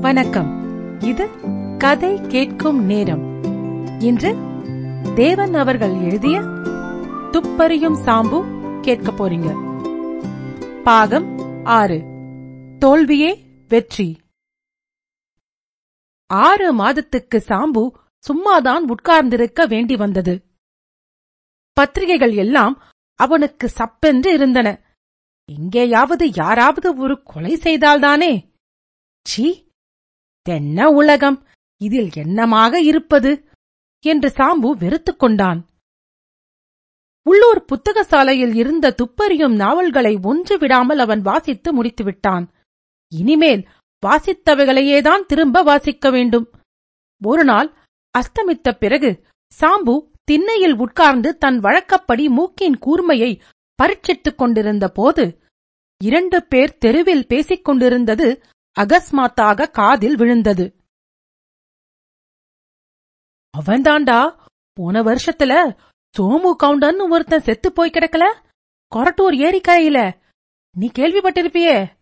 வணக்கம். 0.00 0.48
இது 1.00 1.28
கதை 1.78 2.20
கேட்கும் 2.20 2.84
நேரம். 2.84 3.42
இன்று 4.00 4.36
தேவன் 5.14 5.54
அவர்கள் 5.54 5.92
எழுதிய 5.92 6.40
துப்பறியும் 7.32 8.04
சாம்பு 8.04 8.40
கேட்க 8.80 9.12
போறீங்க. 9.12 9.48
பாகம் 10.82 11.38
ஆறு. 11.64 12.02
தோல்வியே 12.78 13.44
வெற்றி. 13.68 14.20
ஆறு 16.26 16.72
மாதத்துக்கு 16.72 17.44
சாம்பு 17.46 17.90
சும்மாதான் 18.18 18.88
உட்கார்ந்திருக்க 18.88 19.66
வேண்டி 19.66 19.96
வந்தது. 19.96 20.44
பத்திரிகைகள் 21.72 22.32
எல்லாம் 22.32 22.82
அவனுக்கு 23.14 23.70
சப்பென்று 23.78 24.26
இருந்தன. 24.26 24.80
எங்கேயாவது 25.52 26.32
யாராவது 26.32 26.96
ஒரு 26.96 27.22
கொலை 27.22 27.56
செய்தால்தானே? 27.56 28.50
சீ 29.28 29.66
தென்ன 30.48 30.88
உலகம். 30.90 31.38
இதில் 31.80 32.10
என்னமாக 32.14 32.74
இருப்பது? 32.74 33.30
என்று 34.04 34.28
சாம்பு 34.28 34.70
வெறுத்துக் 34.78 35.18
கொண்டான். 35.18 35.60
உள்ளூர் 37.22 37.64
புத்தக 37.64 38.02
சாலையில் 38.02 38.54
இருந்த 38.54 38.94
துப்பறியும் 39.02 39.54
நாவல்களை 39.54 40.18
ஒன்று 40.22 40.58
விடாமல் 40.58 40.98
அவன் 40.98 41.20
வாசித்து 41.20 41.70
முடித்துவிட்டான். 41.72 42.44
இனிமேல் 43.12 43.62
வாசித்தவைகளையேதான் 44.06 45.26
திரும்ப 45.26 45.62
வாசிக்க 45.62 46.10
வேண்டும். 46.10 46.46
ஒரு 47.22 47.44
நாள் 47.44 47.68
அஸ்தமித்த 48.14 48.70
பிறகு 48.78 49.10
சாம்பு 49.60 49.94
திண்ணையில் 50.24 50.76
உட்கார்ந்து 50.76 51.30
தன் 51.38 51.58
வழக்கப்படி 51.58 52.28
மூக்கின் 52.28 52.78
கூர்மையை 52.78 53.32
பரீட்சித்துக் 53.78 54.38
கொண்டிருந்த 54.38 54.88
போது 54.88 55.24
இரண்டு 56.04 56.38
பேர் 56.46 56.78
தெருவில் 56.78 57.26
பேசிக் 57.26 57.64
கொண்டிருந்தது 57.64 58.28
அகஸ்மாத்தாக 58.78 59.70
காதில் 59.70 60.16
விழுந்தது. 60.16 60.76
அவன்தாண்டா 63.58 64.46
போன 64.72 65.02
வருஷத்துல 65.02 65.78
சோமு 66.18 66.56
கவுண்டன்னு 66.62 67.10
ஒருத்தன் 67.10 67.40
செத்து 67.40 67.72
போய் 67.72 67.90
கிடக்கல? 67.90 68.46
கொரட்டூர் 68.96 69.34
ஏரிக்கரையில. 69.46 70.22
நீ 70.76 70.90
கேள்விப்பட்டிருப்பியே 70.98 71.98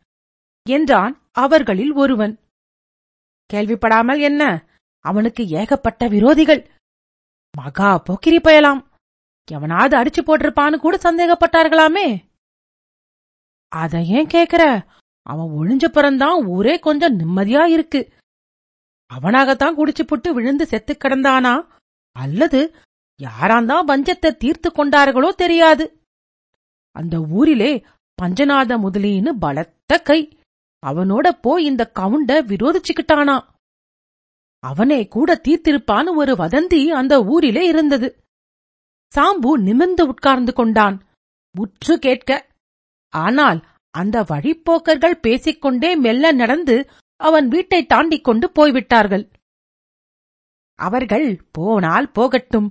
என்றான் 0.68 1.28
அவர்களில் 1.32 1.92
ஒருவன். 1.92 2.40
கேள்விப்படாமல் 3.52 4.20
என்ன? 4.20 4.68
அவனுக்கு 4.98 5.46
ஏகப்பட்ட 5.46 6.08
விரோதிகள். 6.08 6.70
மகா 7.56 7.98
போக்கிரி 7.98 8.36
பயலாம். 8.36 8.86
எவனாவது 9.50 9.96
அடிச்சு 9.96 10.24
போட்டிருப்பான்னு 10.24 10.76
கூட 10.76 10.96
சந்தேகப்பட்டார்களாமே. 10.96 12.24
அத 13.68 14.02
ஏன் 14.02 14.26
கேக்குற? 14.26 14.94
அவன் 15.26 15.46
ஒளிஞ்ச 15.46 15.88
பிறந்தான் 15.88 16.44
ஊரே 16.44 16.78
கொஞ்சம் 16.78 17.18
நிம்மதியா 17.18 17.64
இருக்கு. 17.64 18.12
அவனாகத்தான் 19.14 19.74
குடிச்சு 19.76 20.06
புட்டு 20.06 20.30
விழுந்து 20.30 20.66
செத்து 20.66 20.96
கிடந்தானா? 20.96 21.66
அல்லது 22.12 22.74
யாராந்தான் 23.22 23.84
பஞ்சத்தை 23.86 24.36
தீர்த்து 24.36 24.70
கொண்டார்களோ 24.70 25.28
தெரியாது. 25.28 26.00
அந்த 26.90 27.20
ஊரிலே 27.20 27.84
பஞ்சநாத 28.22 28.78
முதலின்னு 28.78 29.30
பலத்த 29.40 29.98
கை. 29.98 30.38
அவனோட 30.86 31.38
போய் 31.40 31.64
இந்த 31.64 31.92
கவுண்ட 31.94 32.42
விரோதிச்சுக்கிட்டானா? 32.42 33.46
அவனே 34.58 35.06
கூட 35.06 35.40
தீர்த்திருப்பான்னு 35.48 36.14
ஒரு 36.14 36.34
வதந்தி 36.34 36.86
அந்த 36.86 37.24
ஊரிலே 37.24 37.66
இருந்தது. 37.66 38.16
சாம்பு 39.14 39.50
நிமிர்ந்து 39.50 40.06
உட்கார்ந்து 40.06 40.52
கொண்டான். 40.52 41.02
உற்று 41.58 41.98
கேட்க 41.98 42.46
ஆனால் 43.08 43.64
அந்த 43.96 44.22
வழிப்போக்கர்கள் 44.22 45.20
பேசிக்கொண்டே 45.20 45.96
மெல்ல 45.96 46.32
நடந்து 46.32 46.90
அவன் 47.16 47.48
வீட்டை 47.48 47.86
தாண்டிக் 47.86 48.24
கொண்டு 48.24 48.52
போய்விட்டார்கள். 48.52 49.24
அவர்கள் 50.78 51.28
போனால் 51.52 52.10
போகட்டும். 52.10 52.68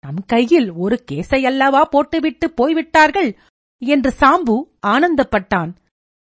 நம் 0.00 0.24
கையில் 0.26 0.72
ஒரு 0.72 1.04
கேசையல்லவா 1.12 1.82
போட்டுவிட்டு 1.82 2.50
போய்விட்டார்கள்? 2.50 3.30
என்று 3.78 4.10
சாம்பு 4.20 4.54
ஆனந்தப்பட்டான். 4.86 5.72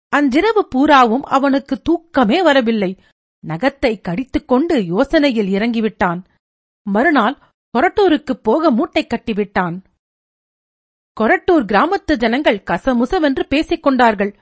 அன்றிரவு 0.08 0.68
பூராவும் 0.68 1.22
அவனுக்கு 1.22 1.82
தூக்கமே 1.82 2.42
வரவில்லை. 2.42 2.98
நகத்தை 3.46 4.00
கடித்துக்கொண்டு 4.00 4.76
யோசனையில் 4.94 5.50
இறங்கிவிட்டான். 5.58 6.20
மறுநாள் 6.86 7.38
கொரட்டூருக்குப் 7.74 8.42
போக 8.42 8.70
மூட்டை 8.70 9.06
கட்டிவிட்டான். 9.06 9.76
கொரட்டூர் 11.20 11.64
கிராமத்து 11.64 12.16
ஜனங்கள் 12.16 12.62
கசமுசவென்று 12.70 13.42
பேசிக் 13.48 13.82
கொண்டார்கள். 13.82 14.38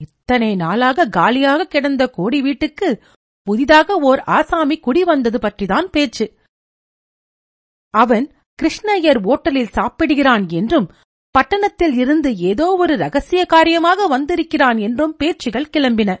இத்தனை 0.00 0.54
நாளாக 0.54 1.06
காலியாக 1.06 1.64
கிடந்த 1.64 2.08
கோடி 2.08 2.42
வீட்டுக்கு 2.42 3.02
புதிதாக 3.42 3.94
ஓர் 3.94 4.18
ஆசாமி 4.18 4.78
குடி 4.78 5.04
வந்தது 5.04 5.38
பற்றிதான் 5.38 5.84
பேச்சு. 5.84 6.38
அவன் 7.90 8.34
கிருஷ்ணய்யர் 8.62 9.20
ஓட்டலில் 9.32 9.72
சாப்பிடுகிறான் 9.72 10.48
என்றும் 10.48 10.92
பட்டணத்தில் 11.30 11.94
இருந்து 11.94 12.36
ஏதோ 12.36 12.74
ஒரு 12.76 12.96
ரகசிய 12.96 13.44
காரியமாக 13.44 14.06
வந்திருக்கிறான் 14.06 14.78
என்றும் 14.78 15.16
பேச்சுகள் 15.16 15.70
கிளம்பின. 15.72 16.20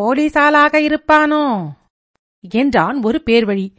போலீசாலாக 0.00 0.74
இருப்பானோ? 0.88 1.70
என்றான் 2.50 3.02
ஒரு 3.02 3.22
பேர்வழி. 3.26 3.74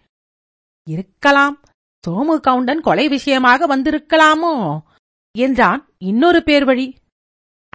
இருக்கலாம். 0.88 1.62
சோமு 2.06 2.40
கவுண்டன் 2.40 2.82
கொலை 2.82 3.08
விஷயமாக 3.08 3.78
வந்திருக்கலாமோ? 3.78 4.82
என்றான் 5.38 5.90
இன்னொரு 5.98 6.44
பேர் 6.44 6.66
வழி 6.66 6.96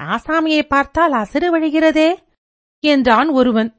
ஆசாமியை 0.02 0.62
பார்த்தால் 0.62 1.12
அசடு 1.12 1.60
வழிகிறதே? 1.60 2.24
என்றான் 2.80 3.28
ஒருவன். 3.28 3.76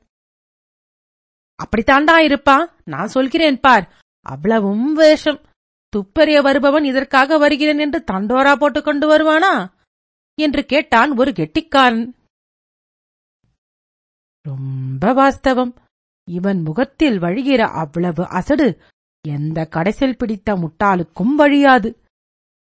அப்படித்தாண்டா 1.64 2.16
இருப்பா? 2.28 2.72
நான் 2.84 3.08
சொல்கிறேன் 3.08 3.60
பார். 3.60 3.92
அவ்வளவும் 4.22 4.94
வேஷம். 4.94 5.42
துப்பறிய 5.98 6.42
வருபவன் 6.42 6.84
இதற்காக 6.84 7.38
வருகிறேன் 7.38 7.78
என்று 7.78 8.04
தண்டோரா 8.12 8.56
போட்டுக் 8.56 8.84
கொண்டு 8.84 9.10
வருவானா? 9.10 9.74
என்று 10.42 10.66
கேட்டான் 10.66 11.18
ஒரு 11.18 11.34
கெட்டிக்காரன். 11.34 12.16
ரொம்ப 14.42 15.14
வாஸ்தவம். 15.14 15.76
இவன் 16.32 16.62
முகத்தில் 16.62 17.20
வழிகிற 17.20 17.58
அவ்வளவு 17.58 18.28
அசடு. 18.28 18.82
எந்த 19.26 19.66
கடைசில் 19.66 20.18
பிடித்த 20.18 20.56
முட்டாளுக்கும் 20.56 21.34
வழியாது. 21.36 21.90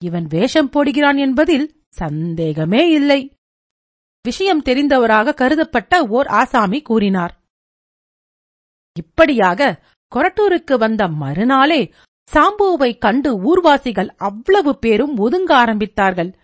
இவன் 0.02 0.26
வேஷம் 0.26 0.70
போடுகிறான் 0.70 1.18
என்பதில் 1.18 1.66
சந்தேகமே 1.88 2.90
இல்லை. 2.90 3.36
விஷயம் 4.22 4.62
தெரிந்தவராக 4.62 5.34
கருதப்பட்ட 5.34 6.06
ஓர் 6.08 6.26
ஆசாமி 6.26 6.82
கூறினார். 6.82 7.34
இப்படியாக 8.98 9.80
கொரட்டூருக்கு 10.12 10.78
வந்த 10.78 11.08
மறுநாளே 11.08 11.92
சாம்புவை 12.32 12.98
கண்டு 12.98 13.30
ஊர்வாசிகள் 13.42 14.10
அவ்வளவு 14.16 14.78
பேரும் 14.78 15.16
ஒதுங்க 15.16 15.52
ஆரம்பித்தார்கள். 15.54 16.34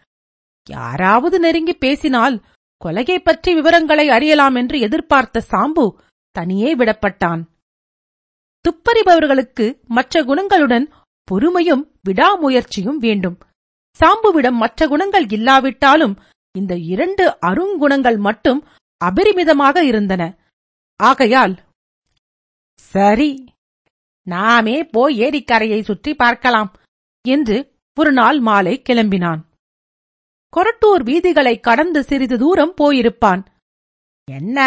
யாராவது 0.66 1.40
நெருங்கி 1.40 1.74
பேசினால் 1.74 2.42
கொலையை 2.84 3.18
பற்றி 3.18 3.54
விவரங்களை 3.54 4.08
அறியலாம் 4.08 4.54
என்று 4.54 4.78
எதிர்பார்த்த 4.80 5.44
சாம்பு 5.50 5.84
தனியே 6.30 6.76
விடப்பட்டான். 6.76 7.42
துப்பறிபவர்களுக்கு 8.64 9.66
மற்ற 9.96 10.22
குணங்களுடன் 10.22 10.86
பொறுமையும் 11.28 11.84
விடாமுயற்சியும் 12.08 12.98
வேண்டும். 13.04 13.38
சாம்புவிடம் 14.00 14.58
மற்ற 14.62 14.80
குணங்கள் 14.86 15.26
இல்லாவிட்டாலும் 15.36 16.14
இந்த 16.54 16.74
இரண்டு 16.92 17.24
அருங்குணங்கள் 17.48 18.18
மட்டும் 18.26 18.60
அபரிமிதமாக 19.00 19.82
இருந்தன. 19.82 20.22
ஆகையால் 21.00 21.54
சரி 22.92 23.30
நாமே 24.26 24.76
போய் 24.94 25.14
ஏரிக்கரையை 25.26 25.80
சுற்றி 25.82 26.12
பார்க்கலாம் 26.14 26.70
என்று 27.24 27.56
ஒரு 27.96 28.12
நாள் 28.12 28.38
மாலை 28.40 28.74
கிளம்பினான். 28.88 29.40
கொரட்டூர் 30.52 31.02
வீதிகளை 31.08 31.54
கடந்து 31.60 32.00
சிறிது 32.04 32.36
தூரம் 32.38 32.74
போயிருப்பான். 32.80 33.42
என்ன 34.28 34.58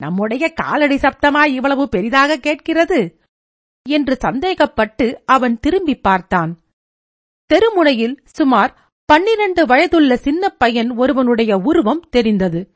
நம்முடைய 0.00 0.44
காலடி 0.60 0.96
சப்தமாய் 0.96 1.54
இவ்வளவு 1.58 1.84
பெரிதாக 1.88 2.38
கேட்கிறது? 2.46 3.00
என்று 3.86 4.18
சந்தேகப்பட்டு 4.24 5.22
அவன் 5.24 5.60
திரும்பி 5.60 5.94
பார்த்தான். 5.94 6.62
தெருமுனையில் 7.54 8.18
சுமார் 8.24 8.90
பன்னிரண்டு 9.04 9.66
வயதுள்ள 9.66 10.16
சின்ன 10.16 10.48
பையன் 10.48 10.90
ஒருவனுடைய 10.90 11.56
உருவம் 11.56 12.08
தெரிந்தது. 12.10 12.74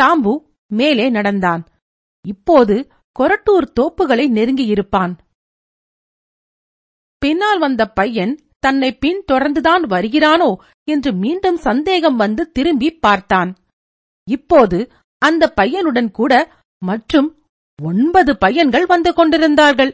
சாம்பு 0.00 0.44
மேலே 0.66 1.10
நடந்தான். 1.10 1.66
இப்போது 2.26 2.88
கொரட்டூர் 3.18 3.72
தோப்புகளை 3.80 4.26
நெருங்கியிருப்பான். 4.38 5.18
பின்னால் 7.18 7.58
வந்த 7.58 7.86
பையன் 7.86 8.40
தன்னை 8.58 8.94
பின் 8.94 9.24
தொடர்ந்துதான் 9.32 9.82
வருகிறானோ? 9.82 10.56
என்று 10.84 11.12
மீண்டும் 11.12 11.56
சந்தேகம் 11.56 12.16
வந்து 12.16 12.50
திரும்பி 12.50 12.90
பார்த்தான். 12.90 13.56
இப்போது 14.28 14.90
அந்த 15.18 15.52
பையனுடன் 15.60 16.10
கூட 16.10 16.52
மற்றும் 16.78 17.35
ஒன்பது 17.78 18.32
பையன்கள் 18.36 18.86
வந்து 18.86 19.12
கொண்டிருந்தார்கள். 19.12 19.92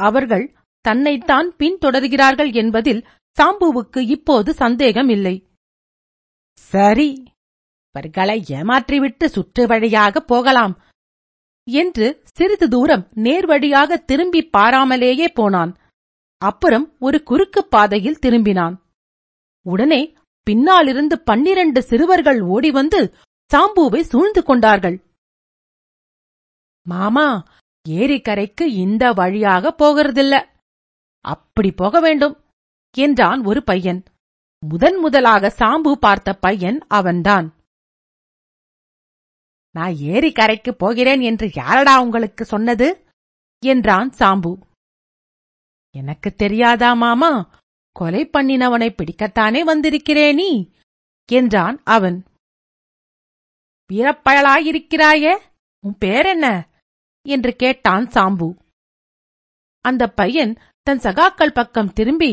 அவர்கள் 0.00 0.46
தன்னைத்தான் 0.84 1.48
பின்தொடர்கிறார்கள் 1.58 2.50
என்பதில் 2.54 3.06
சாம்புவுக்கு 3.38 3.98
இப்போது 3.98 4.50
சந்தேகம் 4.52 5.08
இல்லை 5.08 5.34
சரி 6.72 7.08
இவர்களை 7.94 8.44
ஏமாற்றிவிட்டு 8.48 9.24
சுற்று 9.24 9.66
வழியாக 9.66 10.20
போகலாம் 10.20 10.74
என்று 11.68 12.06
சிறிது 12.36 12.68
தூரம் 12.68 13.04
நேர்வழியாக 13.16 13.96
திரும்பி 14.04 14.40
பாராமலேயே 14.56 15.28
போனான். 15.28 15.72
அப்புறம் 16.42 16.86
ஒரு 16.98 17.22
குறுக்கு 17.22 17.60
பாதையில் 17.64 18.20
திரும்பினான். 18.24 18.74
உடனே 19.66 20.02
பின்னாலிருந்து 20.46 21.16
பன்னிரண்டு 21.20 21.82
சிறுவர்கள் 21.82 22.40
ஓடி 22.40 22.70
வந்து 22.70 23.00
சாம்புவை 23.50 24.00
சூழ்ந்து 24.00 24.42
கொண்டார்கள். 24.42 24.96
மாமா 26.88 27.44
ஏரிக்கரைக்கு 27.88 28.66
இந்த 28.84 29.12
வழியாக 29.12 29.74
போகிறதில்ல. 29.78 30.34
அப்படி 31.24 31.70
போக 31.72 32.00
வேண்டும் 32.00 32.36
என்றான் 32.96 33.44
ஒரு 33.44 33.62
பையன். 33.62 34.02
முதன் 34.66 34.96
முதலாக 34.96 35.54
சாம்பு 35.58 35.92
பார்த்த 35.92 36.34
பையன் 36.34 36.78
அவன்தான். 36.88 37.54
நான் 39.70 39.92
ஏரிக்கரைக்கு 39.92 40.70
போகிறேன் 40.70 41.20
என்று 41.20 41.50
யாரடா 41.54 42.00
உங்களுக்கு 42.00 42.44
சொன்னது? 42.44 42.88
என்றான் 43.62 44.10
சாம்பு. 44.10 44.52
எனக்கு 45.94 46.34
தெரியாதா 46.34 46.94
மாமா 46.94 47.32
கொலை 47.92 48.22
பண்ணினவனை 48.26 48.88
பிடிக்கத்தானே 48.90 49.60
வந்திருக்கிறேனி 49.62 50.70
என்றான் 51.32 51.80
அவன். 51.84 52.24
பிறப்பயலாயிருக்கிறாயே 53.92 55.34
உன் 55.84 55.98
பேர் 55.98 56.26
என்ன? 56.26 56.68
என்று 57.28 57.56
கேட்டான் 57.56 58.06
சாம்பு. 58.06 58.48
அந்த 59.80 60.08
பையன் 60.08 60.54
தன் 60.82 60.98
சகாக்கள் 60.98 61.52
பக்கம் 61.52 61.92
திரும்பி 61.92 62.32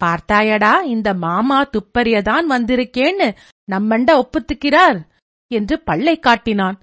பார்த்தாயடா 0.00 0.82
இந்த 0.82 1.14
மாமா 1.14 1.58
துப்பறியதான் 1.64 2.46
வந்திருக்கேன்னு 2.48 3.28
நம்மண்ட 3.70 4.10
ஒப்புத்துக்கிறார் 4.22 4.98
என்று 5.50 5.82
பல்லை 5.82 6.18
காட்டினான். 6.18 6.78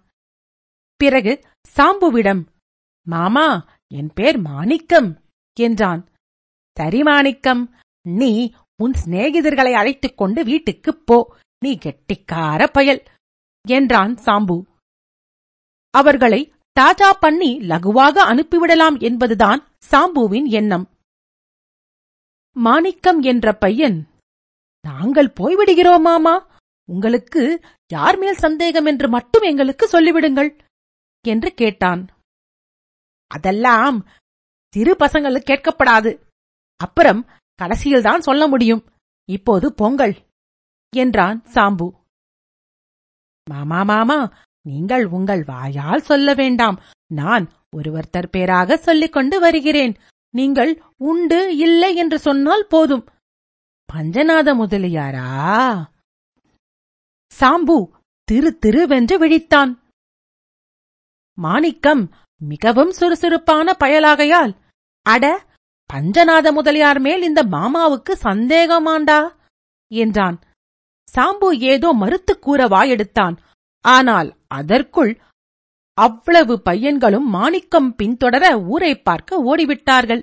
பிறகு 0.95 1.33
சாம்புவிடம் 1.67 2.43
மாமா 3.07 3.65
என் 3.93 4.11
பேர் 4.13 4.37
மாணிக்கம் 4.37 5.09
என்றான். 5.59 6.01
சரி 6.77 7.01
மாணிக்கம் 7.03 7.63
நீ 8.09 8.53
உன் 8.83 8.93
சிநேகிதர்களை 9.05 9.71
அழைத்துக் 9.73 10.17
கொண்டு 10.17 10.43
வீட்டுக்குப் 10.43 11.05
போ 11.05 11.17
நீ 11.65 11.77
கெட்டிக்கார 11.77 12.69
பயல் 12.71 13.03
என்றான் 13.67 14.15
சாம்பு. 14.15 14.57
அவர்களை 15.93 16.53
டாடா 16.79 17.13
பண்ணி 17.13 17.51
லகுவாக 17.59 18.15
அனுப்பிவிடலாம் 18.31 18.97
என்பதுதான் 19.01 19.67
சாம்புவின் 19.91 20.45
எண்ணம். 20.45 20.85
மாணிக்கம் 22.55 23.21
என்ற 23.21 23.53
பையன் 23.53 24.07
நாங்கள் 24.81 25.33
போய்விடுகிறோம் 25.39 26.01
மாமா. 26.01 26.35
உங்களுக்கு 26.91 27.43
யார் 27.91 28.17
மேல் 28.17 28.33
சந்தேகம் 28.33 28.85
என்று 28.85 29.09
மட்டும் 29.09 29.41
எங்களுக்கு 29.41 29.85
சொல்லிவிடுங்கள் 29.87 30.51
என்று 31.27 31.53
கேட்டான். 31.53 32.07
அதெல்லாம் 33.27 33.97
சிறு 34.73 34.95
பசங்களுக்கு 34.95 35.43
கேட்கப்படாது. 35.51 36.11
அப்புறம் 36.77 37.27
கடைசியில்தான் 37.61 38.19
சொல்ல 38.19 38.47
முடியும். 38.47 38.83
இப்போது 39.29 39.73
பொங்கல் 39.73 40.15
என்றான் 40.95 41.43
சாம்பு. 41.53 41.87
மாமா 43.49 43.83
மாமா. 43.83 44.19
நீங்கள் 44.61 45.05
உங்கள் 45.05 45.43
வாயால் 45.43 46.01
சொல்ல 46.01 46.33
வேண்டாம். 46.33 46.81
நான் 47.07 47.49
ஒருவர்த்தர் 47.75 48.29
பேராக 48.29 48.77
சொல்லிக் 48.77 49.11
கொண்டு 49.11 49.39
வருகிறேன். 49.39 49.95
நீங்கள் 50.29 50.83
உண்டு 50.97 51.57
இல்லை 51.57 51.95
என்று 51.95 52.19
சொன்னால் 52.19 52.65
போதும். 52.69 53.05
பஞ்சநாத 53.93 54.55
முதலியாரா? 54.55 55.83
சாம்பு 57.39 57.89
திரு 58.23 58.59
திருவென்று 58.65 59.17
விழித்தான். 59.17 59.77
மாணிக்கம் 61.33 62.13
மிகவும் 62.41 62.91
சுறுசுறுப்பான 62.91 63.75
பயலாகையால் 63.79 64.55
அட 65.01 65.45
பஞ்சநாத 65.93 66.51
முதலியார் 66.51 66.99
மேல் 66.99 67.21
இந்த 67.21 67.43
மாமாவுக்கு 67.43 68.11
சந்தேகமாண்டா 68.23 69.35
என்றான். 69.87 70.39
சாம்பு 71.15 71.57
ஏதோ 71.57 71.93
மறுத்துக் 71.93 72.41
கூற 72.41 72.67
வாயெடுத்தான். 72.67 73.37
ஆனால் 73.89 74.29
அதற்குள் 74.57 75.11
அவ்வளவு 75.97 76.55
பையன்களும் 76.65 77.27
மாணிக்கம் 77.35 77.89
பின்தொடர 77.97 78.45
ஊரை 78.73 78.91
பார்க்க 79.07 79.41
ஓடிவிட்டார்கள். 79.49 80.21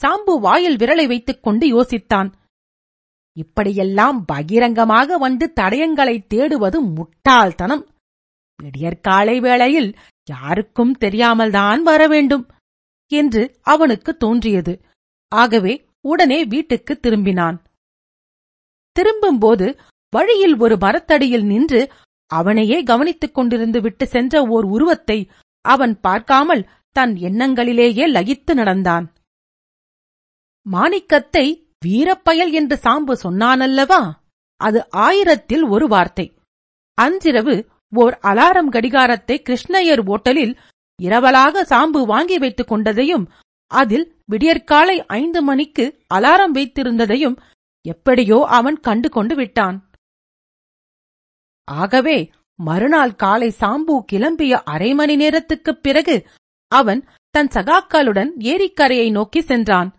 சாம்பு 0.00 0.34
வாயில் 0.44 0.76
விரலை 0.76 1.06
வைத்துக் 1.06 1.42
கொண்டு 1.42 1.66
யோசித்தான். 1.74 2.28
இப்படியெல்லாம் 3.36 4.18
பகிரங்கமாக 4.24 5.18
வந்து 5.24 5.46
தடயங்களை 5.60 6.16
தேடுவது 6.34 6.78
முட்டாள்தனம். 6.96 7.84
விடியற்காலை 8.58 9.36
வேளையில் 9.40 9.90
யாருக்கும் 10.28 10.94
தெரியாமல்தான் 11.04 11.82
வர 11.82 12.02
வேண்டும் 12.08 12.44
என்று 13.12 13.42
அவனுக்கு 13.72 14.10
தோன்றியது. 14.16 14.74
ஆகவே 15.32 15.74
உடனே 16.04 16.38
வீட்டுக்கு 16.52 16.94
திரும்பினான். 17.02 17.58
திரும்பும்போது 18.96 19.66
வழியில் 20.12 20.56
ஒரு 20.58 20.76
மரத்தடியில் 20.84 21.46
நின்று 21.52 21.80
அவனையே 22.30 22.82
கவனித்துக் 22.82 23.36
கொண்டிருந்து 23.38 23.80
விட்டு 23.80 24.06
சென்ற 24.06 24.42
ஓர் 24.44 24.64
உருவத்தை 24.64 25.30
அவன் 25.60 26.00
பார்க்காமல் 26.00 26.68
தன் 26.92 27.14
எண்ணங்களிலேயே 27.14 28.04
லகித்து 28.12 28.54
நடந்தான். 28.54 29.06
மாணிக்கத்தை 30.62 31.46
வீரப்பயல் 31.84 32.52
என்று 32.52 32.76
சாம்பு 32.82 33.14
சொன்னானல்லவா? 33.22 34.02
அது 34.56 34.88
ஆயிரத்தில் 34.90 35.64
ஒரு 35.64 35.88
வார்த்தை. 35.88 36.26
அன்றிரவு 36.98 37.56
ஓர் 37.92 38.18
அலாரம் 38.22 38.68
கடிகாரத்தை 38.68 39.42
கிருஷ்ணயர் 39.42 40.02
ஓட்டலில் 40.06 40.54
இரவலாக 40.98 41.64
சாம்பு 41.68 42.06
வாங்கி 42.06 42.38
வைத்துக் 42.38 42.70
கொண்டதையும் 42.70 43.26
அதில் 43.70 44.06
விடியற்காலை 44.24 45.06
ஐந்து 45.06 45.42
மணிக்கு 45.42 45.84
அலாரம் 46.14 46.54
வைத்திருந்ததையும் 46.54 47.36
எப்படியோ 47.84 48.38
அவன் 48.48 48.78
கண்டு 48.80 49.08
கொண்டு 49.08 49.34
விட்டான். 49.34 49.76
ஆகவே 51.70 52.30
மறுநாள் 52.54 53.14
காலை 53.14 53.54
சாம்பு 53.60 54.04
கிளம்பிய 54.12 54.52
அரை 54.52 54.94
மணி 54.94 55.16
நேரத்துக்குப் 55.16 55.82
பிறகு 55.82 56.28
அவன் 56.68 57.08
தன் 57.30 57.48
சகாக்களுடன் 57.48 58.30
ஏரிக்கரையை 58.38 59.10
நோக்கி 59.10 59.40
சென்றான். 59.40 59.94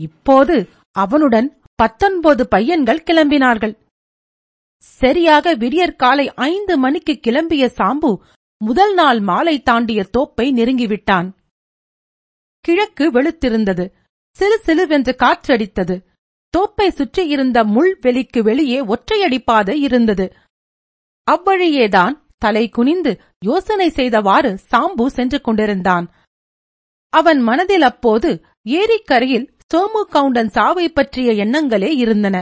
இப்போது 0.00 0.68
அவனுடன் 0.92 1.60
பத்தொன்பது 1.74 2.48
பையன்கள் 2.48 3.02
கிளம்பினார்கள். 3.02 3.78
சரியாக 4.82 5.54
விடியற்காலை 5.54 6.34
ஐந்து 6.34 6.78
மணிக்கு 6.78 7.20
கிளம்பிய 7.26 7.66
சாம்பு 7.76 8.16
முதல் 8.64 8.94
நாள் 8.94 9.20
மாலை 9.20 9.62
தாண்டிய 9.62 10.06
தோப்பை 10.18 10.52
நெருங்கிவிட்டான். 10.52 11.32
கிழக்கு 12.60 13.12
வெளுத்திருந்தது. 13.12 13.92
சிறு 14.36 14.60
சிலுவென்று 14.66 15.14
காற்றடித்தது. 15.16 16.04
தோப்பை 16.58 16.88
சுற்றியிருந்த 16.88 17.64
முள் 17.64 17.98
வெளிக்கு 18.00 18.42
வெளியே 18.42 18.84
ஒற்றையடி 18.84 19.38
பாதை 19.44 19.80
இருந்தது. 19.80 20.32
அவ்வழியேதான் 21.30 22.14
தலை 22.38 22.68
குனிந்து 22.68 23.20
யோசனை 23.38 23.88
செய்தவாறு 23.90 24.58
சாம்பு 24.72 25.06
சென்று 25.06 25.40
கொண்டிருந்தான். 25.40 26.06
அவன் 27.12 27.40
மனதில் 27.40 27.82
அப்போது 27.82 28.30
ஏரிக்கரையில் 28.68 29.46
சோமு 29.74 30.00
கவுண்டன் 30.10 30.48
சாவை 30.48 30.88
பற்றிய 30.88 31.44
எண்ணங்களே 31.44 31.90
இருந்தன. 31.96 32.36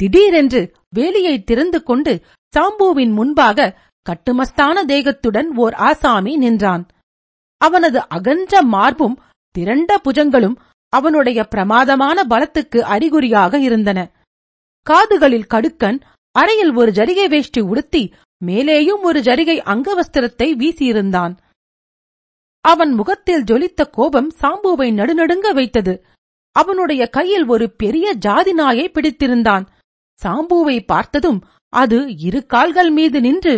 திடீரென்று 0.00 0.60
வேலியை 0.96 1.44
திறந்து 1.44 1.82
கொண்டு 1.82 2.12
சாம்புவின் 2.54 3.12
முன்பாக 3.12 3.78
கட்டுமஸ்தான 4.06 4.84
தேகத்துடன் 4.84 5.50
ஓர் 5.54 5.74
ஆசாமி 5.74 6.36
நின்றான். 6.36 6.84
அவனது 7.56 8.08
அகன்ற 8.08 8.62
மார்பும் 8.62 9.16
திரண்ட 9.54 10.00
புஜங்களும் 10.04 10.56
அவனுடைய 10.92 11.44
பிரமாதமான 11.44 12.24
பலத்துக்கு 12.24 12.78
அறிகுறியாக 12.94 13.58
இருந்தன. 13.58 13.98
காதுகளில் 14.86 15.50
கடுக்கன் 15.54 15.98
அறையில் 16.32 16.76
ஒரு 16.76 16.90
ஜரிகை 16.92 17.28
வேஷ்டி 17.28 17.60
உடுத்தி 17.60 18.14
மேலேயும் 18.44 19.00
ஒரு 19.02 19.20
ஜரிகை 19.20 19.56
அங்கவஸ்திரத்தை 19.72 20.48
வீசியிருந்தான். 20.62 21.36
அவன் 22.60 22.92
முகத்தில் 22.92 23.42
ஜொலித்த 23.42 23.90
கோபம் 23.90 24.30
சாம்புவை 24.40 24.88
நடுநடுங்க 24.92 25.54
வைத்தது. 25.54 26.04
அவனுடைய 26.52 27.06
கையில் 27.06 27.46
ஒரு 27.46 27.70
பெரிய 27.70 28.12
ஜாதி 28.12 28.52
நாயை 28.52 28.90
பிடித்திருந்தான். 28.90 29.66
சாம்புவை 30.22 30.84
பார்த்ததும் 30.86 31.44
அது 31.68 32.16
இரு 32.18 32.46
கால்கள் 32.46 32.90
மீது 32.90 33.20
நின்று 33.20 33.54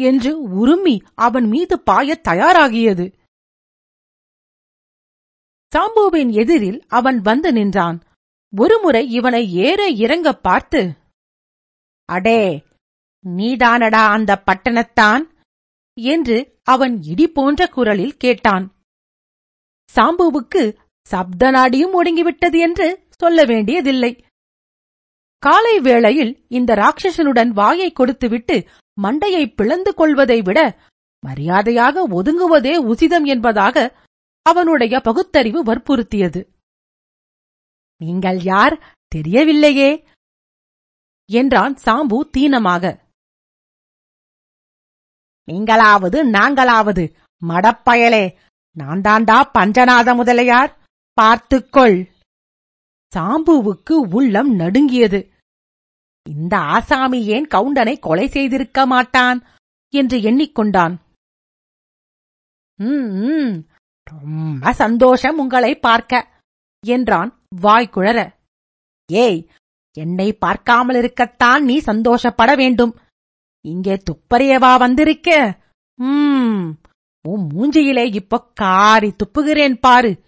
என்று 0.00 0.32
உருமி 0.48 0.96
அவன் 1.14 1.46
மீது 1.46 1.82
பாயத் 1.90 2.26
தயாராகியது. 2.28 3.06
சாம்புவின் 5.72 6.30
எதிரில் 6.32 6.84
அவன் 6.88 7.20
வந்து 7.20 7.52
நின்றான். 7.52 8.02
ஒருமுறை 8.56 9.10
இவனை 9.10 9.52
ஏற 9.52 9.88
இறங்க 9.88 10.32
பார்த்து 10.32 10.80
அடே 12.08 12.64
நீதானடா 13.24 14.02
அந்த 14.16 14.42
பட்டணத்தான்? 14.46 15.22
என்று 15.96 16.60
அவன் 16.62 17.02
இடி 17.02 17.26
போன்ற 17.28 17.66
குரலில் 17.66 18.16
கேட்டான். 18.16 18.64
சாம்புவுக்கு 19.94 20.62
சப்த 21.08 21.50
நாடியும் 21.50 21.94
ஒடுங்கிவிட்டது 21.98 22.58
என்று 22.58 22.86
சொல்ல 23.18 23.44
வேண்டியதில்லை. 23.44 24.12
காலை 25.38 25.80
வேளையில் 25.80 26.32
இந்த 26.48 26.74
ராட்சசனுடன் 26.74 27.48
வாயை 27.48 27.92
கொடுத்துவிட்டு 27.92 28.56
மண்டையை 29.02 29.54
பிளந்து 29.54 29.94
கொள்வதை 29.94 30.42
விட 30.42 30.58
மரியாதையாக 31.22 32.06
ஒதுங்குவதே 32.08 32.74
உசிதம் 32.92 33.24
என்பதாக 33.24 34.04
அவனுடைய 34.42 35.00
பகுத்தறிவு 35.00 35.60
வற்புறுத்தியது. 35.64 36.40
நீங்கள் 38.00 38.40
யார் 38.42 38.74
தெரியவில்லையே. 39.14 39.90
என்றான் 41.30 41.74
சாம்பு 41.74 42.30
தீனமாக. 42.36 43.02
நீங்களாவது 45.48 46.18
நாங்களாவது 46.36 47.04
மடப்பயலே 47.42 48.36
நான் 48.76 49.00
தாண்டா 49.00 49.50
பஞ்சநாத 49.58 50.14
முதலியார் 50.14 50.78
பார்த்துக்கொள். 51.12 52.10
சாம்புவுக்கு 53.12 53.92
உள்ளம் 54.10 54.54
நடுங்கியது. 54.54 55.32
இந்த 56.28 56.58
ஆசாமி 56.58 57.24
ஏன் 57.24 57.46
கவுண்டனை 57.46 57.98
கொலை 57.98 58.28
செய்திருக்க 58.28 58.86
மாட்டான்? 58.86 59.38
என்று 59.92 60.18
எண்ணிக்கொண்டான். 60.18 60.94
"ம், 62.78 63.66
ரொம்ப 64.02 64.72
சந்தோஷம் 64.72 65.38
உங்களை 65.38 65.78
பார்க்க 65.78 66.40
என்றான் 66.86 67.42
வாய் 67.60 67.90
ஏய் 69.12 69.50
என்னை 69.96 70.32
பார்க்காமல் 70.32 70.96
இருக்கத்தான் 70.96 71.64
நீ 71.64 71.78
சந்தோஷப்பட 71.78 72.54
வேண்டும். 72.54 72.98
இங்கே 73.60 74.02
துப்பறியவா 74.10 74.78
வந்திருக்க? 74.78 75.58
உம் 76.00 76.80
உன் 77.28 77.48
மூஞ்சியிலே 77.54 78.14
இப்ப 78.14 78.50
காரி 78.54 79.10
துப்புகிறேன் 79.10 79.74
பாரு. 79.80 80.22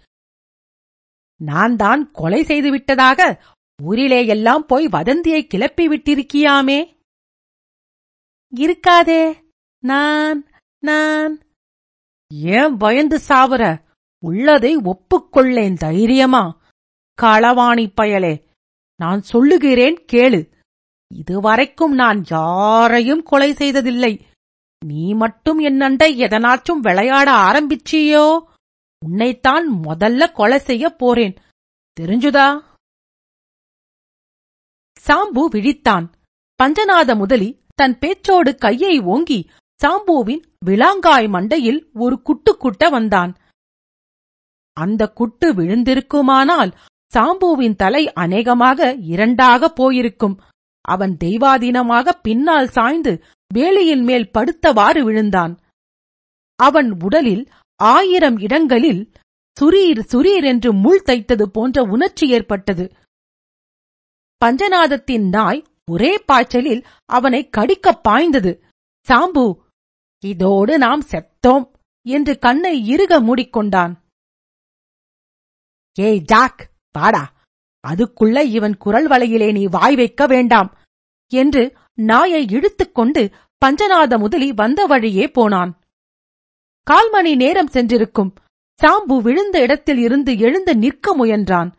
நான் 1.35 1.75
தான் 1.75 2.11
கொலை 2.11 2.43
செய்து 2.43 2.71
விட்டதாக 2.71 3.43
ஊரிலே 3.83 4.25
எல்லாம் 4.25 4.65
போய் 4.65 4.87
வதந்தியை 4.87 5.47
கிளப்பி 5.47 5.87
விட்டிருக்கியாமே? 5.89 6.79
இருக்காதே 8.55 9.23
நான் 9.79 10.45
நான். 10.79 11.39
ஏன் 12.33 12.77
பயந்து 12.77 13.19
சாவுற? 13.27 13.83
உள்ளதை 14.19 14.77
ஒப்புக்கொள்ளேன் 14.77 15.73
தைரியமா. 15.73 16.61
களவாணி 17.21 17.85
பயலே 18.01 18.46
நான் 19.01 19.21
சொல்லுகிறேன் 19.21 20.05
கேளு. 20.11 20.51
இதுவரைக்கும் 21.15 21.93
நான் 21.93 22.23
யாரையும் 22.29 23.23
கொலை 23.23 23.53
செய்ததில்லை. 23.53 24.25
நீ 24.85 25.13
மட்டும் 25.13 25.59
என்னண்டை 25.59 26.09
எதனாச்சும் 26.23 26.79
விளையாட 26.79 27.31
ஆரம்பிச்சியோ? 27.31 28.43
உன்னைத்தான் 29.05 29.69
முதல்ல 29.83 30.31
கொலை 30.31 30.59
செய்ய 30.59 30.89
போறேன். 30.89 31.35
தெரிஞ்சுதா? 32.01 32.63
சாம்பு 35.05 35.47
விழித்தான். 35.51 36.11
பஞ்சநாத 36.63 37.17
முதலி 37.17 37.61
தன் 37.75 37.97
பேச்சோடு 37.99 38.55
கையை 38.55 38.99
ஓங்கி 38.99 39.49
சாம்புவின் 39.83 40.43
விளாங்காய் 40.65 41.27
மண்டையில் 41.27 41.91
ஒரு 41.93 42.21
குட்டு 42.21 42.57
குட்ட 42.57 42.89
வந்தான். 42.89 43.37
அந்த 44.73 45.07
குட்டு 45.07 45.53
விழுந்திருக்குமானால் 45.53 46.77
சாம்புவின் 47.13 47.75
தலை 47.75 48.13
அநேகமாக 48.13 48.93
இரண்டாக 48.93 49.69
போயிருக்கும். 49.69 50.39
அவன் 50.81 51.17
தெய்வாதீனமாக 51.23 52.09
பின்னால் 52.21 52.67
சாய்ந்து 52.67 53.23
வேலியின் 53.53 54.03
மேல் 54.03 54.29
படுத்தவாறு 54.33 54.99
விழுந்தான். 55.01 55.59
அவன் 56.55 56.89
உடலில் 56.99 57.49
ஆயிரம் 57.79 58.37
இடங்களில் 58.37 59.01
சுரீர் 59.57 60.01
சுரீர் 60.11 60.43
என்று 60.43 60.73
முள் 60.73 61.03
தைத்தது 61.05 61.43
போன்ற 61.43 61.81
உணர்ச்சி 61.81 62.29
ஏற்பட்டது. 62.29 62.85
பஞ்சநாதத்தின் 64.45 65.29
நாய் 65.29 65.63
ஒரே 65.91 66.13
பாய்ச்சலில் 66.25 66.85
அவனை 67.05 67.49
கடிக்கப் 67.57 68.03
பாய்ந்தது. 68.03 68.51
சாம்பு 69.07 69.45
இதோடு 70.23 70.77
நாம் 70.77 71.03
செத்தோம் 71.11 71.65
என்று 72.05 72.39
கண்ணை 72.39 72.73
இறுக 72.87 73.21
மூடிக்கொண்டான். 73.21 73.93
ஏய் 75.97 76.21
ஜாக் 76.21 76.61
பாடா. 76.97 77.23
அதுக்குள்ள 77.87 78.37
இவன் 78.43 78.77
குரல் 78.77 79.07
வலையிலே 79.07 79.51
நீ 79.51 79.65
வாய் 79.65 79.95
வைக்க 79.95 80.25
வேண்டாம் 80.25 80.69
என்று 81.31 81.63
நாயை 81.93 82.45
இழுத்துக் 82.49 82.95
கொண்டு 82.95 83.31
பஞ்சநாத 83.61 84.19
முதலி 84.19 84.51
வந்த 84.51 84.85
வழியே 84.85 85.27
போனான். 85.27 85.71
கால் 86.83 87.09
மணி 87.09 87.35
நேரம் 87.35 87.67
சென்றிருக்கும். 87.67 88.35
சாம்பு 88.81 89.21
விழுந்த 89.21 89.61
இடத்தில் 89.61 89.97
இருந்து 89.97 90.37
எழுந்து 90.37 90.75
நிற்க 90.77 91.15
முயன்றான். 91.15 91.73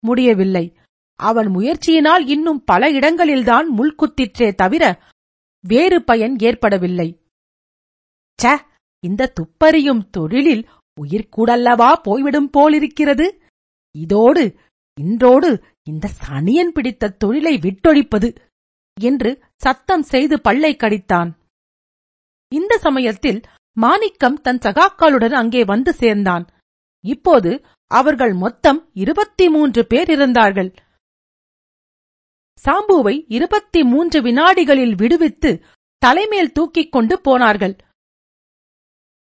முடியவில்லை. 0.00 0.76
அவன் 1.20 1.48
முயற்சியினால் 1.56 2.28
இன்னும் 2.28 2.64
பல 2.64 2.90
இடங்களில்தான் 2.90 3.66
முள்குத்திற்றே 3.78 4.54
தவிர 4.54 5.02
வேறு 5.60 6.04
பயன் 6.04 6.36
ஏற்படவில்லை. 6.38 7.08
ச 8.42 8.60
இந்த 9.00 9.32
துப்பறியும் 9.40 10.02
தொழிலில் 10.10 10.68
உயிர்கூடல்லவா 11.00 11.92
போய்விடும் 12.02 12.50
போலிருக்கிறது? 12.50 13.26
இதோடு 13.94 14.44
இன்றோடு 14.98 15.50
இந்த 15.90 16.10
சனியன் 16.24 16.72
பிடித்த 16.72 17.14
தொழிலை 17.22 17.54
விட்டொழிப்பது 17.58 18.28
என்று 19.00 19.30
சத்தம் 19.56 20.02
செய்து 20.02 20.40
பல்லை 20.40 20.72
கடித்தான். 20.76 21.30
இந்த 22.52 22.72
சமயத்தில் 22.78 23.40
மாணிக்கம் 23.76 24.40
தன் 24.40 24.58
சகாக்களுடன் 24.58 25.34
அங்கே 25.40 25.62
வந்து 25.64 25.92
சேர்ந்தான். 25.92 26.44
இப்போது 27.04 27.52
அவர்கள் 27.90 28.34
மொத்தம் 28.34 28.90
இருபத்தி 28.94 29.46
மூன்று 29.48 29.86
பேர் 29.86 30.10
இருந்தார்கள். 30.10 30.70
சாம்புவை 32.64 33.14
இருபத்தி 33.28 33.80
மூன்று 33.84 34.18
வினாடிகளில் 34.22 34.94
விடுவித்து 34.94 35.50
தலைமேல் 36.02 36.52
தூக்கிக் 36.52 36.92
கொண்டு 36.92 37.20
போனார்கள். 37.20 37.74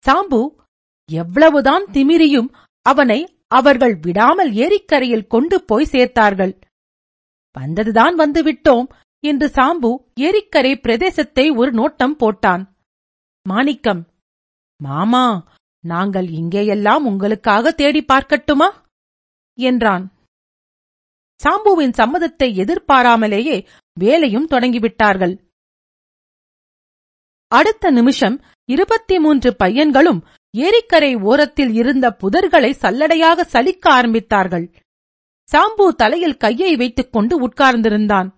சாம்பு 0.05 0.41
எவ்வளவுதான் 1.11 1.85
திமிரியும் 1.93 2.49
அவனை 2.87 3.21
அவர்கள் 3.51 3.95
விடாமல் 3.97 4.51
ஏரிக்கரையில் 4.55 5.27
கொண்டு 5.27 5.57
போய் 5.65 5.93
சேர்த்தார்கள். 5.93 6.55
வந்ததுதான் 7.57 8.15
வந்துவிட்டோம் 8.19 8.89
என்று 9.25 9.47
சாம்பு 9.49 9.91
ஏரிக்கரை 10.21 10.73
பிரதேசத்தை 10.81 11.47
ஒரு 11.57 11.71
நோட்டம் 11.71 12.17
போட்டான். 12.19 12.65
மாணிக்கம் 13.47 14.03
மாமா 14.81 15.25
நாங்கள் 15.85 16.29
இங்கேயெல்லாம் 16.41 17.05
உங்களுக்காக 17.05 17.73
தேடி 17.73 18.01
பார்க்கட்டுமா? 18.13 18.69
என்றான். 19.59 20.05
சாம்புவின் 21.41 21.95
சம்மதத்தை 21.99 22.49
எதிர்பாராமலேயே 22.63 23.57
வேலையும் 23.97 24.51
தொடங்கிவிட்டார்கள். 24.51 25.35
அடுத்த 27.53 27.91
நிமிஷம் 27.91 28.37
இருபத்தி 28.69 29.17
மூன்று 29.19 29.51
பையன்களும் 29.57 30.21
ஏரிக்கரை 30.57 31.23
ஓரத்தில் 31.23 31.75
இருந்த 31.75 32.17
புதர்களை 32.23 32.73
சல்லடையாக 32.81 33.41
சலிக்க 33.41 33.91
ஆரம்பித்தார்கள். 33.91 34.75
சாம்பு 35.53 35.89
தலையில் 35.89 36.37
கையை 36.37 36.77
வைத்துக் 36.77 37.13
கொண்டு 37.13 37.49
உட்கார்ந்திருந்தான். 37.49 38.35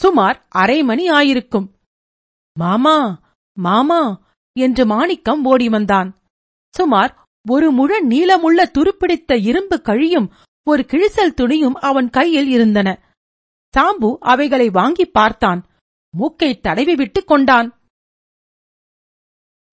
சுமார் 0.00 0.46
அரை 0.48 0.82
மணி 0.82 1.10
ஆயிருக்கும். 1.10 1.70
மாமா 2.58 3.20
மாமா 3.58 4.30
என்று 4.58 4.86
மாணிக்கம் 4.86 5.44
ஓடி 5.44 5.68
வந்தான். 5.68 6.22
சுமார் 6.74 7.24
ஒரு 7.48 7.70
முழ 7.70 8.06
நீளமுள்ள 8.06 8.62
துருப்பிடித்த 8.62 9.42
இரும்பு 9.42 9.82
கழியும் 9.82 10.32
ஒரு 10.68 10.86
கிழிசல் 10.88 11.34
துணியும் 11.34 11.72
அவன் 11.72 12.10
கையில் 12.10 12.48
இருந்தன. 12.48 13.14
சாம்பு 13.76 14.16
அவைகளை 14.20 14.68
வாங்கி 14.70 15.04
பார்த்தான். 15.04 15.66
மூக்கை 16.16 16.60
தடவி 16.60 16.94
விட்டுக் 16.94 17.26
கொண்டான். 17.26 17.80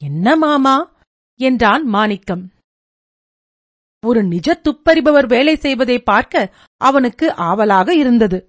என்ன 0.03 0.35
மாமா? 0.35 0.98
என்றான் 1.39 1.83
மாணிக்கம். 1.85 2.43
ஒரு 4.03 4.21
நிஜ 4.23 4.47
துப்பறிபவர் 4.63 5.27
வேலை 5.27 5.55
செய்வதை 5.55 5.97
பார்க்க 5.99 6.53
அவனுக்கு 6.81 7.25
ஆவலாக 7.33 7.93
இருந்தது. 7.93 8.39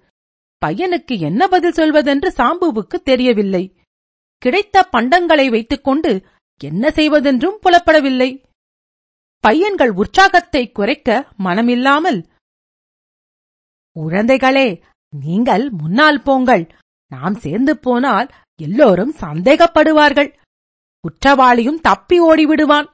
பையனுக்கு 0.61 1.13
என்ன 1.19 1.47
பதில் 1.47 1.77
சொல்வதென்று 1.79 2.29
சாம்புவுக்கு 2.39 2.97
தெரியவில்லை. 3.03 3.63
கிடைத்த 4.41 4.85
பண்டங்களை 4.91 5.47
வைத்துக்கொண்டு 5.49 6.11
என்ன 6.61 6.91
செய்வதென்றும் 6.91 7.57
புலப்படவில்லை. 7.63 8.29
பையன்கள் 9.43 9.91
உற்சாகத்தை 9.91 10.63
குறைக்க 10.71 11.09
மனமில்லாமல் 11.43 12.19
குழந்தைகளே 13.95 14.67
நீங்கள் 15.13 15.65
முன்னால் 15.69 16.21
போங்கள். 16.21 16.63
நாம் 17.11 17.35
சேர்ந்து 17.35 17.73
போனால் 17.77 18.27
எல்லோரும் 18.59 19.13
சந்தேகப்படுவார்கள். 19.19 20.29
குற்றவாளியும் 21.05 21.79
தப்பி 21.81 22.17
ஓடிவிடுவான். 22.21 22.87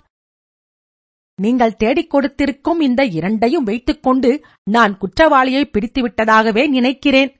நீங்கள் 1.42 1.76
தேடிக் 1.76 2.10
கொடுத்திருக்கும் 2.10 2.80
இந்த 2.80 3.06
இரண்டையும் 3.06 3.64
வைத்துக்கொண்டு 3.64 4.46
நான் 4.64 4.98
குற்றவாளியை 4.98 5.64
பிடித்துவிட்டதாகவே 5.66 6.68
நினைக்கிறேன். 6.68 7.32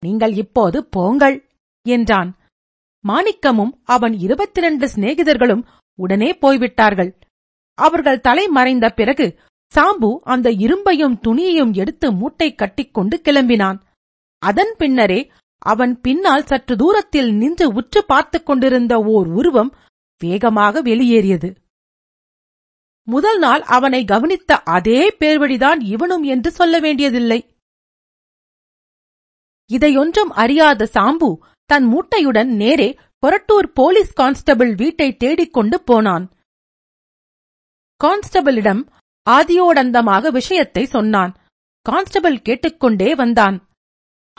நீங்கள் 0.00 0.34
இப்போது 0.34 0.78
போங்கள் 0.86 1.36
என்றான். 1.86 2.30
மாணிக்கமும் 3.04 3.72
அவன் 3.84 4.14
இருபத்தி 4.18 4.60
இரண்டு 4.60 4.86
சிநேகிதர்களும் 4.86 5.64
உடனே 5.98 6.30
போய்விட்டார்கள். 6.34 7.18
அவர்கள் 7.78 8.20
தலை 8.20 8.48
மறைந்த 8.48 8.90
பிறகு 8.90 9.26
சாம்பு 9.72 10.10
அந்த 10.22 10.50
இரும்பையும் 10.50 11.20
துணியையும் 11.26 11.72
எடுத்து 11.74 12.12
மூட்டை 12.12 12.54
கட்டிக்கொண்டு 12.54 13.16
கிளம்பினான். 13.24 13.78
அதன் 14.42 14.74
பின்னரே 14.78 15.30
அவன் 15.58 16.00
பின்னால் 16.00 16.46
சற்று 16.46 16.76
தூரத்தில் 16.76 17.30
நின்று 17.34 17.66
உற்று 17.68 18.04
பார்த்துக் 18.04 18.46
கொண்டிருந்த 18.46 18.94
ஓர் 19.14 19.26
உருவம் 19.26 19.74
வேகமாக 20.18 20.82
வெளியேறியது. 20.82 21.56
முதல் 23.08 23.38
நாள் 23.38 23.62
அவனை 23.62 24.04
கவனித்த 24.04 24.62
அதே 24.62 25.10
பேர்வழிதான் 25.10 25.80
இவனும் 25.80 26.22
என்று 26.22 26.50
சொல்ல 26.50 26.78
வேண்டியதில்லை. 26.78 27.56
இதையொன்றும் 29.70 30.32
அறியாத 30.34 30.88
சாம்பு 30.92 31.38
தன் 31.64 31.86
மூட்டையுடன் 31.92 32.54
நேரே 32.54 32.98
கொரட்டூர் 33.22 33.66
போலீஸ் 33.74 34.12
கான்ஸ்டபிள் 34.12 34.74
வீட்டை 34.74 35.16
தேடிக் 35.16 35.52
கொண்டு 35.52 35.82
போனான். 35.82 36.30
கான்ஸ்டபிளிடம் 38.04 38.86
ஆதியோடந்தமாக 39.30 40.30
விஷயத்தை 40.30 40.84
சொன்னான். 40.84 41.36
கான்ஸ்டபிள் 41.82 42.42
கேட்டுக்கொண்டே 42.42 43.14
வந்தான். 43.14 43.68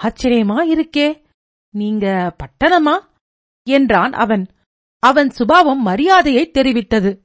ஆச்சரியமா 0.02 0.58
இருக்கே 0.74 1.22
நீங்க 1.70 2.36
பட்டணமா? 2.38 2.96
என்றான் 3.68 4.14
அவன். 4.14 4.46
அவன் 5.06 5.30
சுபாவம் 5.30 5.82
மரியாதையை 5.82 6.52
தெரிவித்தது. 6.54 7.22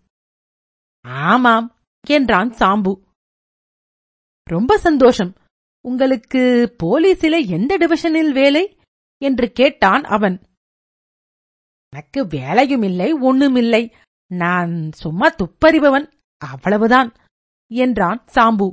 ஆமாம் 1.07 1.79
என்றான் 2.07 2.51
சாம்பு. 2.51 2.93
ரொம்ப 4.51 4.79
சந்தோஷம். 4.79 5.35
உங்களுக்கு 5.81 6.75
போலீஸில 6.83 7.49
எந்த 7.49 7.77
டிவிஷனில் 7.79 8.33
வேலை? 8.33 8.79
என்று 9.23 9.53
கேட்டான் 9.53 10.03
அவன். 10.03 10.43
எனக்கு 11.93 12.27
வேலையும் 12.27 12.83
இல்லை 12.83 13.13
ஒண்ணுமில்லை 13.13 13.93
நான் 14.33 14.93
சும்மா 14.93 15.27
துப்பறிபவன் 15.31 16.13
அவ்வளவுதான் 16.37 17.15
என்றான் 17.71 18.25
சாம்பு. 18.35 18.69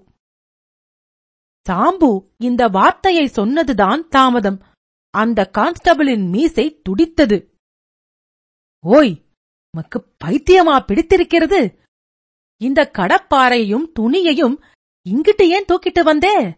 சாம்பு 1.70 2.12
இந்த 2.38 2.68
வார்த்தையை 2.68 3.28
சொன்னதுதான் 3.28 4.08
தாமதம். 4.08 4.62
அந்த 5.10 5.52
கான்ஸ்டபிளின் 5.58 6.30
மீசை 6.30 6.82
துடித்தது. 6.82 7.57
ஓய் 8.89 9.22
உமக்கு 9.74 10.06
பைத்தியமா 10.25 10.86
பிடித்திருக்கிறது? 10.86 11.79
இந்த 12.62 12.91
கடப்பாறையும் 12.94 13.91
துணியையும் 14.00 14.63
இங்கிட்டு 15.10 15.41
ஏன் 15.41 15.65
தூக்கிட்டு 15.65 16.03
வந்தே? 16.03 16.58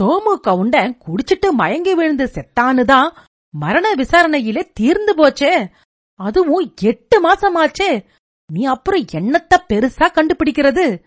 சோமு 0.00 0.40
கவுண்டன் 0.40 0.98
குடிச்சிட்டு 0.98 1.50
மயங்கி 1.50 1.94
விழுந்து 1.94 2.24
செத்தானுதான் 2.24 3.16
மரண 3.50 3.94
விசாரணையிலே 3.94 4.70
தீர்ந்து 4.74 5.14
போச்சே? 5.14 5.72
அதுவும் 6.14 6.74
எட்டு 6.80 7.32
மாசமாச்சே. 7.32 8.06
நீ 8.52 8.64
அப்புறம் 8.64 9.04
என்னத்த 9.12 9.56
பெருசா 9.68 10.06
கண்டுபிடிக்கிறது? 10.06 11.04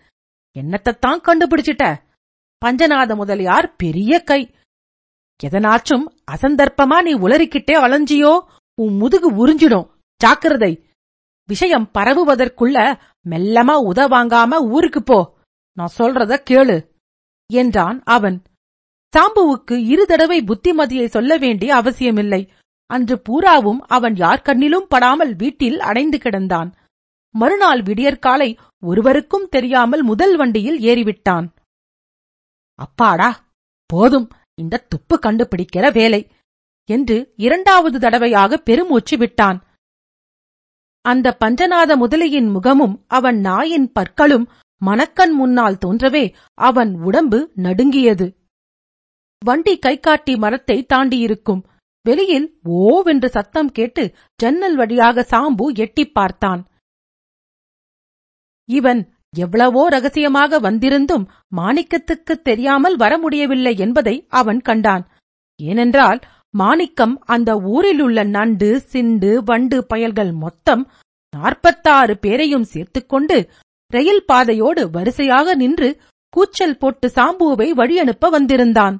என்னத்தான் 0.58 1.20
கண்டுபிடிச்சிட்ட? 1.22 2.02
பஞ்சநாத 2.64 3.16
முதலியார் 3.16 3.76
பெரிய 3.76 4.20
கை. 4.20 4.54
எதனாச்சும் 5.42 6.04
அசந்தர்ப்பமா 6.32 7.02
நீ 7.02 7.14
உளறிக்கிட்டே 7.14 7.78
அலைஞ்சியோ 7.80 8.46
உன் 8.74 8.96
முதுகு 8.96 9.46
உறிஞ்சிடும். 9.46 9.91
ஜாக்கிரதை. 10.22 10.72
விஷயம் 11.48 11.86
பரவுவதற்குள்ள 11.98 12.76
மெல்லமா 13.30 13.74
உதவாங்காம 13.90 14.58
ஊருக்கு 14.68 15.00
போ. 15.02 15.18
நான் 15.76 15.96
சொல்றத 15.98 16.32
கேளு 16.50 16.76
என்றான் 17.50 17.98
அவன். 18.16 18.38
சாம்புவுக்கு 19.14 19.76
இரு 19.92 20.04
தடவை 20.06 20.38
புத்திமதியை 20.40 21.06
சொல்ல 21.06 21.32
வேண்டிய 21.36 21.70
அவசியமில்லை. 21.74 22.42
அன்று 22.90 23.16
பூராவும் 23.20 23.80
அவன் 23.86 24.16
யார் 24.16 24.44
கண்ணிலும் 24.44 24.86
படாமல் 24.88 25.32
வீட்டில் 25.36 25.78
அடைந்து 25.80 26.18
கிடந்தான். 26.18 26.70
மறுநாள் 27.34 27.82
விடியற்காலை 27.82 28.48
ஒருவருக்கும் 28.82 29.46
தெரியாமல் 29.48 30.02
முதல் 30.02 30.34
வண்டியில் 30.36 30.78
ஏறிவிட்டான். 30.90 31.46
அப்பாடா 32.78 33.30
போதும் 33.90 34.28
இந்த 34.54 34.84
துப்பு 34.88 35.16
கண்டுபிடிக்கிற 35.18 35.84
வேலை 35.92 36.22
என்று 36.88 37.16
இரண்டாவது 37.36 37.98
தடவையாக 37.98 38.58
பெருமூச்சு 38.68 39.16
விட்டான். 39.16 39.58
அந்த 41.02 41.36
பஞ்சநாத 41.44 41.96
முதலியின் 41.96 42.50
முகமும் 42.50 43.04
அவன் 43.08 43.38
நாயின் 43.38 43.92
பற்களும் 43.92 44.48
மணக்கண் 44.84 45.32
முன்னால் 45.32 45.78
தோன்றவே 45.86 46.34
அவன் 46.54 46.94
உடம்பு 46.94 47.50
நடுங்கியது. 47.54 48.36
வண்டி 49.44 49.78
கைகாட்டி 49.78 50.36
மரத்தை 50.36 50.86
தாண்டியிருக்கும். 50.94 51.62
வெளியில் 52.02 52.58
ஓவென்று 52.64 53.26
சத்தம் 53.26 53.68
கேட்டு 53.68 54.14
ஜன்னல் 54.36 54.76
வழியாக 54.76 55.26
சாம்பு 55.30 55.74
எட்டிப் 55.74 56.14
பார்த்தான். 56.14 56.66
இவன் 58.68 59.14
எவ்வளவோ 59.36 59.88
ரகசியமாக 59.88 60.58
வந்திருந்தும் 60.58 61.30
மாணிக்கத்துக்குத் 61.56 62.42
தெரியாமல் 62.42 62.96
வர 62.96 63.18
முடியவில்லை 63.18 63.76
என்பதை 63.76 64.26
அவன் 64.28 64.60
கண்டான். 64.60 65.10
ஏனென்றால் 65.60 66.20
மாணிக்கம் 66.54 67.14
அந்த 67.24 67.56
ஊரிலுள்ள 67.74 68.24
நண்டு 68.24 68.80
சிண்டு 68.80 69.42
வண்டு 69.44 69.86
பயல்கள் 69.86 70.32
மொத்தம் 70.32 70.82
நாற்பத்தாறு 71.30 72.18
பேரையும் 72.18 72.66
சேர்த்துக்கொண்டு 72.72 73.50
ரயில் 73.86 74.24
பாதையோடு 74.24 74.90
வரிசையாக 74.90 75.54
நின்று 75.54 75.88
கூச்சல் 76.28 76.78
போட்டு 76.78 77.08
சாம்புவை 77.08 77.68
வழியனுப்ப 77.80 78.28
வந்திருந்தான். 78.30 78.94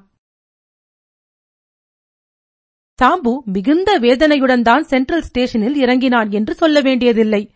சாம்பு 2.99 3.33
மிகுந்த 3.45 3.89
வேதனையுடன் 3.99 4.61
தான் 4.61 4.83
சென்ட்ரல் 4.83 5.21
ஸ்டேஷனில் 5.21 5.75
இறங்கினான் 5.75 6.29
என்று 6.31 6.53
சொல்ல 6.53 6.77
வேண்டியதில்லை. 6.81 7.53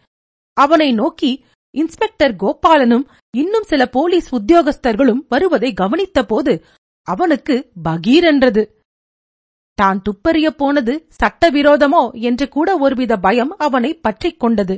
அவனை 0.54 0.92
நோக்கி 0.92 1.32
இன்ஸ்பெக்டர் 1.76 2.36
கோபாலனும் 2.36 3.06
இன்னும் 3.38 3.64
சில 3.64 3.86
போலீஸ் 3.86 4.36
உத்தியோகஸ்தர்களும் 4.36 5.22
வருவதை 5.30 5.74
கவனித்தபோது 5.82 6.54
அவனுக்கு 7.08 7.56
பகீரென்றது. 7.84 8.64
தான் 9.82 10.00
துப்பறியப் 10.06 10.58
போனது 10.62 10.94
சட்டவிரோதமோ 11.20 12.04
என்று 12.30 12.46
கூட 12.56 12.70
ஒருவித 12.86 13.14
பயம் 13.26 13.52
அவனை 13.66 13.92
பற்றிக் 14.06 14.40
கொண்டது. 14.40 14.76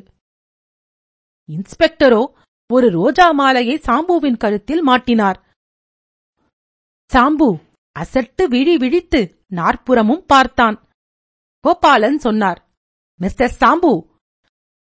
இன்ஸ்பெக்டரோ 1.49 2.21
ஒரு 2.69 2.87
ரோஜா 2.97 3.27
மாலையை 3.31 3.75
சாம்புவின் 3.87 4.41
கழுத்தில் 4.43 4.83
மாட்டினார். 4.89 5.37
சாம்பு 7.11 7.49
அசட்டு 7.95 8.43
விழி 8.53 8.75
விழித்து 8.77 9.21
நாற்புறமும் 9.59 10.23
பார்த்தான். 10.25 10.77
கோபாலன் 11.65 12.19
சொன்னார் 12.25 12.59
மிஸ்டர் 13.19 13.57
சாம்பு 13.61 13.93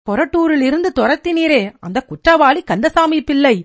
கொரட்டூரிலிருந்து 0.06 0.90
துரத்தினீரே 0.98 1.62
அந்த 1.86 1.98
குற்றவாளி 2.10 2.60
கந்தசாமி 2.70 3.18
பிள்ளை. 3.28 3.56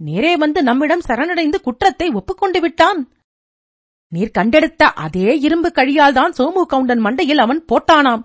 நேரே 0.00 0.32
வந்து 0.42 0.60
நம்மிடம் 0.68 1.06
சரணடைந்து 1.08 1.58
குற்றத்தை 1.66 2.06
ஒப்புக்கொண்டு 2.18 2.60
விட்டான். 2.60 3.00
நீர் 4.12 4.36
கண்டெடுத்த 4.38 4.82
அதே 5.04 5.38
இரும்பு 5.38 5.68
கழியால்தான் 5.74 6.32
சோமு 6.38 6.62
கவுண்டன் 6.62 7.02
மண்டையில் 7.04 7.42
அவன் 7.44 7.64
போட்டானாம். 7.70 8.22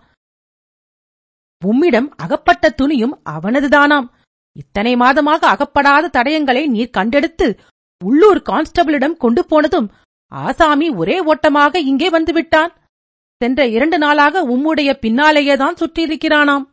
உம்மிடம் 1.61 2.09
அகப்பட்ட 2.15 2.73
துணியும் 2.81 3.15
அவனதுதானாம். 3.29 4.07
இத்தனை 4.55 4.95
மாதமாக 4.95 5.41
அகப்படாத 5.53 6.09
தடயங்களை 6.17 6.63
நீர் 6.67 6.95
கண்டெடுத்து 6.97 7.47
உள்ளூர் 8.01 8.41
கான்ஸ்டபிளிடம் 8.49 9.17
கொண்டு 9.17 9.45
போனதும் 9.45 9.87
ஆசாமி 10.31 10.87
ஒரே 10.89 11.17
ஓட்டமாக 11.19 11.79
இங்கே 11.79 12.09
வந்துவிட்டான். 12.09 12.71
சென்ற 13.41 13.67
இரண்டு 13.67 13.97
நாளாக 13.97 14.43
உம்முடைய 14.47 14.89
பின்னாலேயேதான் 15.03 15.79
சுற்றியிருக்கிறானாம். 15.81 16.65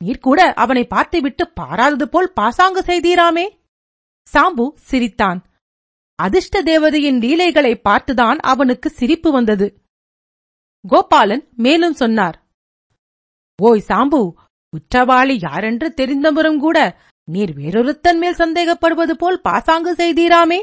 நீர் 0.00 0.24
கூட 0.26 0.40
அவனை 0.54 0.84
பார்த்துவிட்டு 0.86 1.44
பாராதது 1.60 2.06
போல் 2.08 2.32
பாசாங்கு 2.32 2.80
செய்தீராமே. 2.80 3.46
சாம்பு 4.32 4.66
சிரித்தான். 4.88 5.40
அதிர்ஷ்ட 6.18 6.62
தேவதையின் 6.62 7.18
லீலைகளை 7.18 7.80
பார்த்துதான் 7.84 8.38
அவனுக்கு 8.52 8.90
சிரிப்பு 8.90 9.30
வந்தது. 9.32 9.66
கோபாலன் 10.84 11.44
மேலும் 11.56 11.92
சொன்னார் 11.92 12.36
ஓய் 13.62 13.84
சாம்பு 13.88 14.20
குற்றவாளி 14.68 15.38
யாரென்று 15.40 15.94
தெரிந்தபுறம் 15.96 16.58
கூட 16.58 16.78
நீர் 17.28 17.52
வேறொருத்தன் 17.58 18.18
மேல் 18.18 18.40
சந்தேகப்படுவது 18.42 19.12
போல் 19.12 19.40
பாசாங்கு 19.40 19.92
செய்தீராமே. 19.94 20.58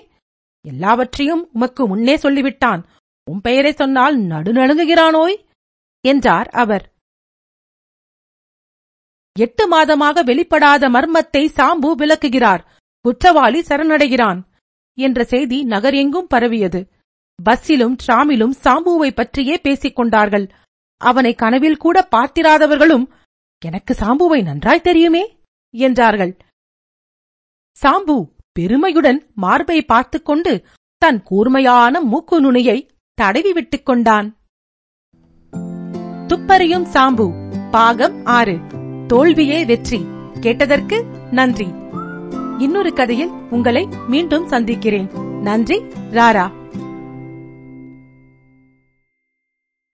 எல்லாவற்றையும் 0.65 1.49
உமக்கு 1.53 1.87
முன்னே 1.87 2.15
சொல்லிவிட்டான். 2.15 2.81
உன் 3.31 3.41
பெயரை 3.41 3.71
சொன்னால் 3.71 4.15
நடுநடுங்குகிறானோய்? 4.17 5.35
என்றார் 6.05 6.49
அவர். 6.63 6.85
எட்டு 9.39 9.63
மாதமாக 9.71 10.17
வெளிப்படாத 10.29 10.89
மர்மத்தை 10.95 11.43
சாம்பு 11.57 11.91
விளக்குகிறார். 11.91 12.63
குற்றவாளி 13.05 13.59
சரணடைகிறான். 13.59 14.39
என்ற 14.93 15.23
செய்தி 15.23 15.63
நகரெங்கும் 15.63 16.27
பரவியது. 16.27 16.89
பஸ்ஸிலும் 17.49 17.95
டிராமிலும் 18.05 18.53
சாம்புவை 18.63 19.11
பற்றியே 19.11 19.57
பேசிக் 19.57 19.95
கொண்டார்கள். 19.95 20.49
அவனை 20.97 21.33
கனவில் 21.33 21.77
கூட 21.77 22.07
பார்த்திராதவர்களும் 22.15 23.07
எனக்கு 23.65 23.93
சாம்புவை 23.93 24.43
நன்றாய் 24.43 24.81
தெரியுமே 24.81 25.37
என்றார்கள். 25.73 26.37
சாம்பு 27.81 28.29
பெருமையுடன் 28.51 29.31
மார்பை 29.35 29.81
பார்த்து 29.81 30.21
கொண்டு 30.21 30.65
தன் 30.97 31.23
கூர்மையான 31.23 32.01
மூக்கு 32.01 32.41
நுனியை 32.41 32.87
தடவி 33.13 33.53
விட்டுக் 33.53 33.85
கொண்டான். 33.85 34.37
துப்பறியும் 36.27 36.85
சாம்பு 36.93 37.51
பாகம் 37.71 38.25
ஆறு. 38.25 38.57
தோல்வியே 39.07 39.65
வெற்றி. 39.65 40.05
கேட்டதற்கு 40.39 41.03
நன்றி. 41.31 41.67
இன்னொரு 42.57 42.93
கதையில் 42.93 43.31
உங்களை 43.49 43.89
மீண்டும் 44.07 44.47
சந்திக்கிறேன். 44.47 45.09
நன்றி 45.41 45.81
ராரா. 46.11 46.51